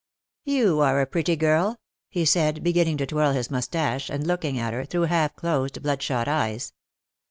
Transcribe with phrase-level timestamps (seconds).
[0.45, 1.77] "You are a pretty girl,"
[2.09, 6.01] he said, beginning to twirl his moustache and looking at her, through half closed, blood
[6.01, 6.73] shot eyes.